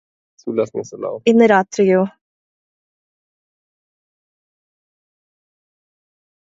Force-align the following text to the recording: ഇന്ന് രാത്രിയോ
ഇന്ന് 1.27 1.45
രാത്രിയോ 1.53 2.01